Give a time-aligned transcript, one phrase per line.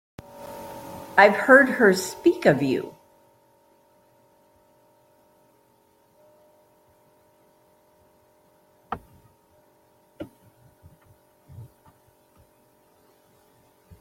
[1.15, 2.95] I've heard her speak of you.